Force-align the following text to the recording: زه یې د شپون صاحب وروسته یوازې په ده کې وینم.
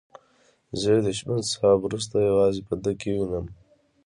زه 0.79 0.89
یې 0.95 1.01
د 1.05 1.07
شپون 1.17 1.41
صاحب 1.51 1.79
وروسته 1.83 2.15
یوازې 2.29 2.61
په 2.67 2.73
ده 2.83 2.91
کې 2.99 3.09
وینم. 3.15 3.45